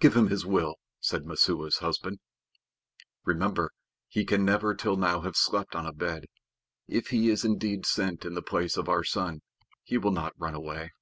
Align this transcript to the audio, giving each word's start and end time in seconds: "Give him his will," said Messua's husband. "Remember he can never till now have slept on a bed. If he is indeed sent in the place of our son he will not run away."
"Give 0.00 0.16
him 0.16 0.28
his 0.28 0.46
will," 0.46 0.76
said 1.00 1.26
Messua's 1.26 1.80
husband. 1.80 2.18
"Remember 3.26 3.72
he 4.08 4.24
can 4.24 4.42
never 4.42 4.74
till 4.74 4.96
now 4.96 5.20
have 5.20 5.36
slept 5.36 5.74
on 5.74 5.84
a 5.84 5.92
bed. 5.92 6.24
If 6.88 7.08
he 7.08 7.28
is 7.28 7.44
indeed 7.44 7.84
sent 7.84 8.24
in 8.24 8.32
the 8.32 8.40
place 8.40 8.78
of 8.78 8.88
our 8.88 9.04
son 9.04 9.42
he 9.82 9.98
will 9.98 10.12
not 10.12 10.32
run 10.38 10.54
away." 10.54 10.92